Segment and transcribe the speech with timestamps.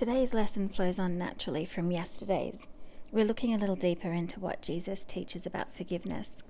[0.00, 2.68] Today's lesson flows on naturally from yesterday's.
[3.12, 6.42] We're looking a little deeper into what Jesus teaches about forgiveness.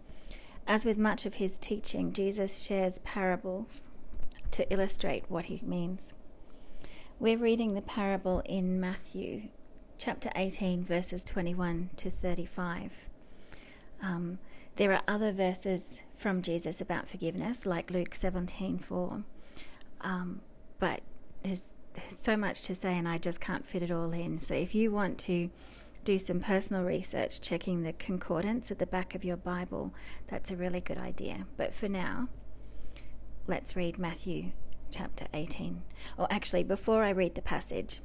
[0.68, 3.88] As with much of his teaching, Jesus shares parables
[4.52, 6.14] to illustrate what he means.
[7.18, 9.48] We're reading the parable in Matthew
[9.98, 13.08] chapter 18, verses 21 to 35.
[14.00, 14.38] Um,
[14.76, 19.24] there are other verses from Jesus about forgiveness, like Luke 17 4.
[20.02, 20.40] Um,
[20.78, 21.00] but
[21.42, 24.38] there's so much to say, and I just can't fit it all in.
[24.38, 25.50] So, if you want to
[26.04, 29.92] do some personal research, checking the concordance at the back of your Bible,
[30.28, 31.46] that's a really good idea.
[31.56, 32.28] But for now,
[33.46, 34.52] let's read Matthew
[34.90, 35.82] chapter 18.
[36.16, 38.00] Or actually, before I read the passage,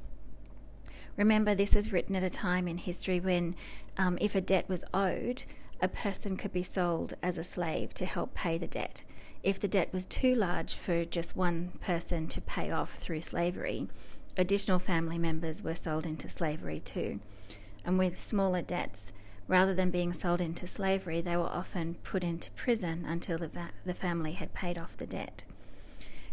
[1.16, 3.56] remember this was written at a time in history when,
[3.96, 5.44] um, if a debt was owed,
[5.80, 9.02] a person could be sold as a slave to help pay the debt
[9.46, 13.86] if the debt was too large for just one person to pay off through slavery,
[14.36, 17.20] additional family members were sold into slavery too.
[17.84, 19.12] And with smaller debts,
[19.46, 23.70] rather than being sold into slavery, they were often put into prison until the, va-
[23.84, 25.44] the family had paid off the debt.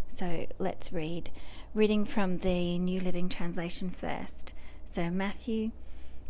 [0.07, 1.29] So let's read.
[1.75, 4.55] Reading from the New Living Translation first.
[4.85, 5.69] So, Matthew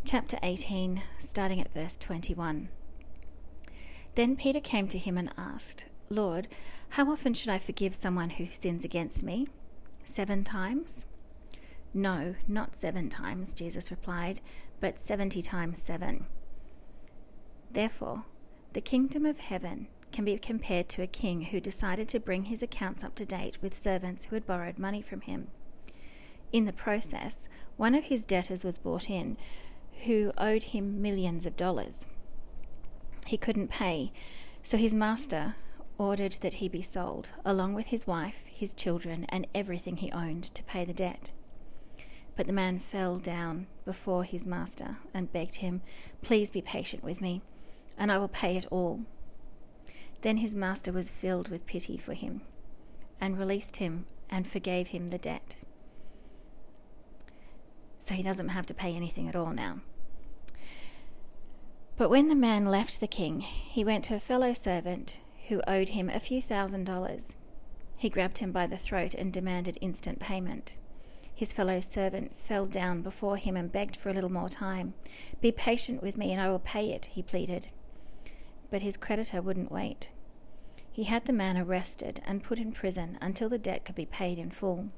[0.03, 2.67] chapter 18, starting at verse 21.
[4.16, 6.47] Then Peter came to him and asked, Lord,
[6.89, 9.47] how often should I forgive someone who sins against me?
[10.03, 11.08] Seven times?
[11.94, 14.41] No, not seven times, Jesus replied,
[14.80, 16.25] but seventy times seven.
[17.72, 18.25] Therefore,
[18.73, 22.61] the kingdom of heaven can be compared to a king who decided to bring his
[22.61, 25.47] accounts up to date with servants who had borrowed money from him.
[26.52, 29.38] In the process, one of his debtors was brought in
[30.06, 32.06] who owed him millions of dollars.
[33.25, 34.11] He couldn't pay,
[34.61, 35.55] so his master
[35.97, 40.43] ordered that he be sold, along with his wife, his children, and everything he owned,
[40.55, 41.31] to pay the debt.
[42.35, 45.81] But the man fell down before his master and begged him,
[46.21, 47.41] Please be patient with me,
[47.97, 49.01] and I will pay it all.
[50.22, 52.41] Then his master was filled with pity for him,
[53.22, 55.57] and released him and forgave him the debt.
[58.00, 59.81] So he doesn't have to pay anything at all now.
[61.95, 65.89] But when the man left the king, he went to a fellow servant who owed
[65.89, 67.35] him a few thousand dollars.
[67.97, 70.79] He grabbed him by the throat and demanded instant payment.
[71.35, 74.95] His fellow servant fell down before him and begged for a little more time.
[75.39, 77.67] Be patient with me and I will pay it, he pleaded.
[78.71, 80.09] But his creditor wouldn't wait.
[80.91, 84.37] He had the man arrested and put in prison until the debt could be paid
[84.37, 84.89] in full.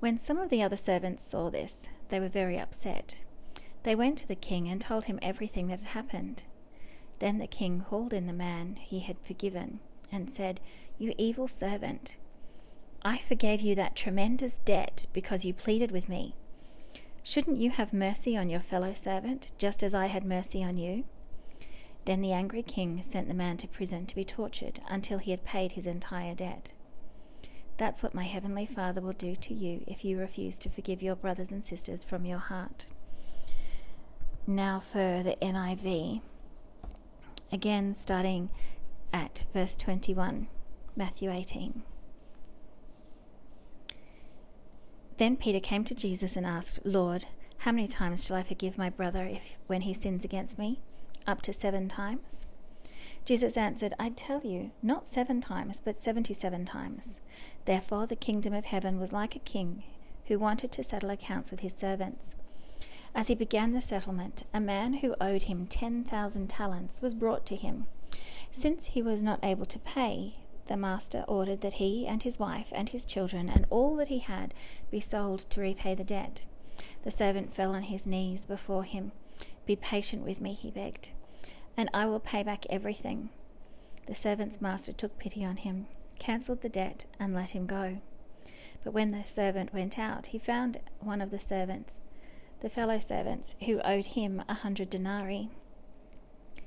[0.00, 3.22] When some of the other servants saw this, they were very upset.
[3.82, 6.44] They went to the king and told him everything that had happened.
[7.18, 9.80] Then the king called in the man he had forgiven
[10.12, 10.60] and said,
[10.98, 12.16] You evil servant,
[13.02, 16.34] I forgave you that tremendous debt because you pleaded with me.
[17.22, 21.04] Shouldn't you have mercy on your fellow servant, just as I had mercy on you?
[22.04, 25.44] Then the angry king sent the man to prison to be tortured until he had
[25.44, 26.72] paid his entire debt.
[27.76, 31.16] That's what my heavenly Father will do to you if you refuse to forgive your
[31.16, 32.88] brothers and sisters from your heart.
[34.46, 36.22] Now for the NIV.
[37.52, 38.50] Again, starting
[39.12, 40.48] at verse 21,
[40.96, 41.82] Matthew 18.
[45.18, 47.26] Then Peter came to Jesus and asked, Lord,
[47.58, 50.80] how many times shall I forgive my brother if when he sins against me?
[51.26, 52.46] Up to seven times?
[53.26, 57.20] Jesus answered, I tell you, not seven times, but seventy seven times.
[57.66, 59.82] Therefore the kingdom of heaven was like a king
[60.26, 62.36] who wanted to settle accounts with his servants.
[63.14, 67.56] As he began the settlement, a man who owed him 10,000 talents was brought to
[67.56, 67.86] him.
[68.50, 72.72] Since he was not able to pay, the master ordered that he and his wife
[72.72, 74.54] and his children and all that he had
[74.90, 76.46] be sold to repay the debt.
[77.02, 79.12] The servant fell on his knees before him.
[79.66, 81.10] Be patient with me, he begged,
[81.76, 83.30] and I will pay back everything.
[84.06, 85.86] The servant's master took pity on him,
[86.18, 87.98] cancelled the debt, and let him go.
[88.84, 92.02] But when the servant went out, he found one of the servants
[92.60, 95.50] the fellow servants who owed him a hundred denarii.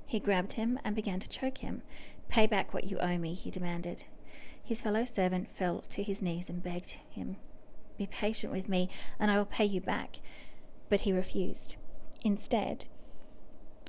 [0.05, 1.81] He grabbed him and began to choke him.
[2.29, 4.05] Pay back what you owe me, he demanded.
[4.63, 7.37] His fellow servant fell to his knees and begged him,
[7.97, 10.17] Be patient with me, and I will pay you back.
[10.89, 11.75] But he refused.
[12.23, 12.87] Instead,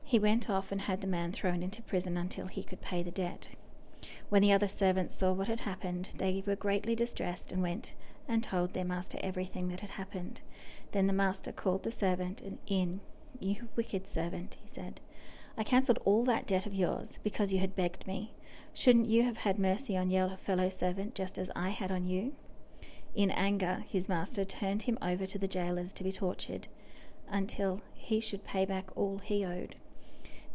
[0.02, 3.10] he went off and had the man thrown into prison until he could pay the
[3.10, 3.54] debt.
[4.28, 7.94] When the other servants saw what had happened, they were greatly distressed and went
[8.28, 10.40] and told their master everything that had happened.
[10.92, 13.00] Then the master called the servant in.
[13.40, 15.00] You wicked servant, he said.
[15.56, 18.32] I cancelled all that debt of yours because you had begged me.
[18.72, 22.34] Shouldn't you have had mercy on your fellow servant just as I had on you?
[23.14, 26.66] In anger, his master turned him over to the jailers to be tortured
[27.28, 29.76] until he should pay back all he owed.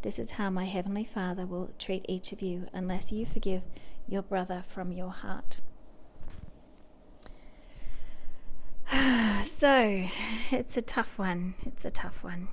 [0.01, 3.63] This is how my heavenly Father will treat each of you unless you forgive
[4.07, 5.59] your brother from your heart.
[9.43, 10.05] So,
[10.51, 11.55] it's a tough one.
[11.65, 12.47] It's a tough one.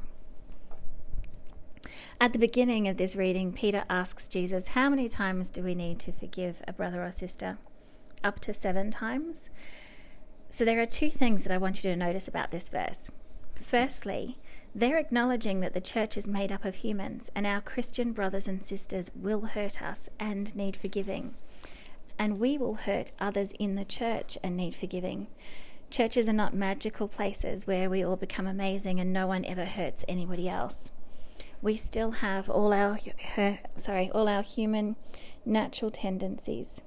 [2.21, 5.99] At the beginning of this reading, Peter asks Jesus, How many times do we need
[6.01, 7.59] to forgive a brother or sister?
[8.25, 9.51] Up to seven times?
[10.49, 13.11] So there are two things that I want you to notice about this verse.
[13.55, 14.39] Firstly,
[14.75, 18.65] they're acknowledging that the church is made up of humans and our Christian brothers and
[18.65, 21.35] sisters will hurt us and need forgiving.
[22.19, 25.27] And we will hurt others in the church and need forgiving.
[25.91, 30.05] Churches are not magical places where we all become amazing and no one ever hurts
[30.09, 30.91] anybody else.
[31.63, 32.99] We still have all our
[33.77, 34.97] sorry, all our human
[35.45, 36.83] natural tendencies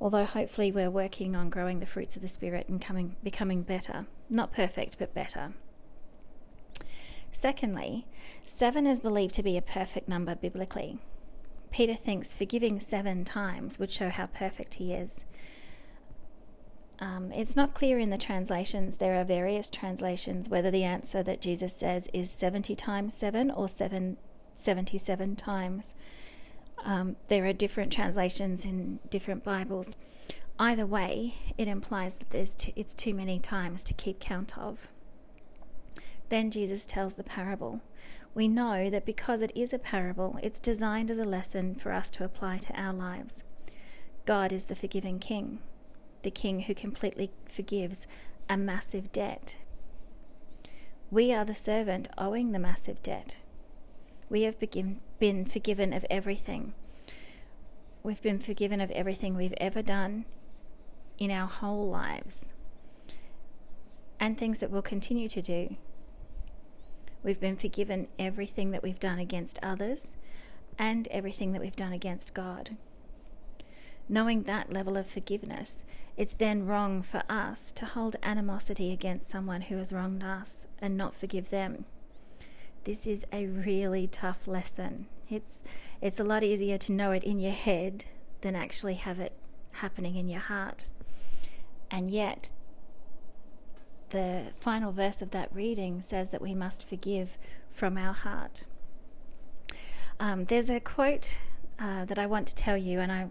[0.00, 4.06] although hopefully we're working on growing the fruits of the Spirit and coming, becoming better.
[4.28, 5.54] Not perfect, but better.
[7.30, 8.06] Secondly,
[8.44, 10.98] seven is believed to be a perfect number biblically.
[11.70, 15.24] Peter thinks forgiving seven times would show how perfect he is.
[16.98, 18.96] Um, it's not clear in the translations.
[18.96, 23.68] There are various translations whether the answer that Jesus says is 70 times 7 or
[23.68, 24.16] 7,
[24.54, 25.94] 77 times.
[26.84, 29.96] Um, there are different translations in different Bibles.
[30.58, 34.88] Either way, it implies that there's it's too many times to keep count of.
[36.28, 37.82] Then Jesus tells the parable.
[38.34, 42.10] We know that because it is a parable, it's designed as a lesson for us
[42.10, 43.44] to apply to our lives.
[44.24, 45.60] God is the forgiving King,
[46.26, 48.08] the King who completely forgives
[48.50, 49.58] a massive debt.
[51.08, 53.36] We are the servant owing the massive debt.
[54.28, 56.74] We have begin, been forgiven of everything.
[58.02, 60.24] We've been forgiven of everything we've ever done
[61.16, 62.52] in our whole lives
[64.18, 65.76] and things that we'll continue to do.
[67.22, 70.16] We've been forgiven everything that we've done against others
[70.76, 72.76] and everything that we've done against God.
[74.08, 75.84] Knowing that level of forgiveness,
[76.16, 80.96] it's then wrong for us to hold animosity against someone who has wronged us and
[80.96, 81.84] not forgive them
[82.86, 85.06] this is a really tough lesson.
[85.28, 85.64] It's
[86.00, 88.04] it's a lot easier to know it in your head
[88.42, 89.32] than actually have it
[89.72, 90.88] happening in your heart.
[91.90, 92.50] And yet
[94.10, 97.38] the final verse of that reading says that we must forgive
[97.72, 98.66] from our heart.
[100.20, 101.40] Um, there's a quote
[101.80, 103.26] uh, that I want to tell you, and I,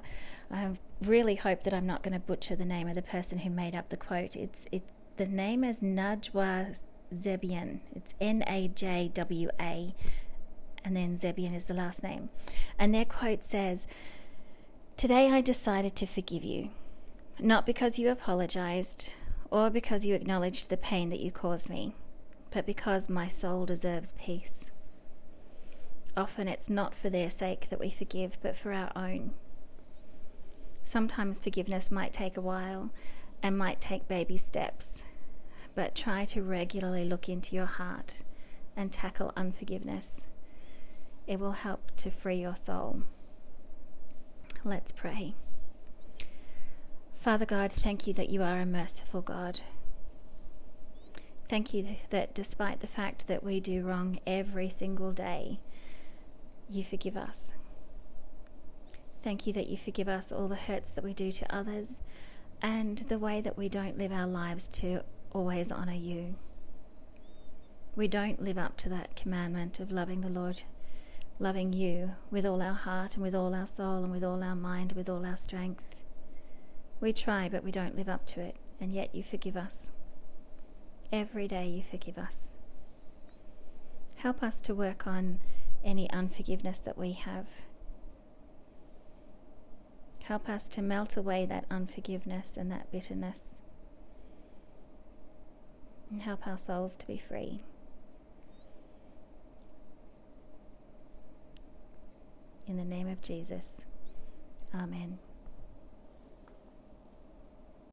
[0.52, 3.50] I really hope that I'm not going to butcher the name of the person who
[3.50, 4.36] made up the quote.
[4.36, 4.84] It's it
[5.18, 6.78] the name is Najwa
[7.14, 7.80] Zebian.
[7.96, 9.96] It's N A J W A,
[10.84, 12.30] and then Zebian is the last name.
[12.78, 13.88] And their quote says,
[14.98, 16.70] Today I decided to forgive you,
[17.40, 19.14] not because you apologized
[19.52, 21.96] or because you acknowledged the pain that you caused me,
[22.52, 24.72] but because my soul deserves peace.
[26.18, 29.34] Often it's not for their sake that we forgive, but for our own.
[30.86, 32.92] Sometimes forgiveness might take a while
[33.44, 35.04] and might take baby steps
[35.76, 38.24] but try to regularly look into your heart
[38.76, 40.28] and tackle unforgiveness.
[41.28, 43.04] It will help to free your soul.
[44.64, 45.36] Let's pray.
[47.16, 49.60] Father God, thank you that you are a merciful God.
[51.48, 55.60] Thank you that despite the fact that we do wrong every single day,
[56.70, 57.54] you forgive us.
[59.26, 62.04] Thank you that you forgive us all the hurts that we do to others
[62.62, 65.02] and the way that we don't live our lives to
[65.34, 66.36] always honour you.
[67.96, 70.62] We don't live up to that commandment of loving the Lord,
[71.40, 74.56] loving you with all our heart and with all our soul and with all our
[74.56, 76.04] mind, with all our strength.
[77.02, 79.90] We try, but we don't live up to it, and yet you forgive us.
[81.12, 82.50] Every day you forgive us.
[84.18, 85.40] Help us to work on
[85.84, 87.48] any unforgiveness that we have.
[90.26, 93.62] Help us to melt away that unforgiveness and that bitterness
[96.10, 97.62] and help our souls to be free.
[102.68, 103.86] In the name of Jesus,
[104.74, 105.20] Amen.